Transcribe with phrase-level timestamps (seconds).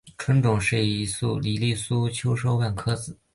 [0.17, 1.05] 春种一
[1.59, 3.19] 粒粟，秋收万颗子。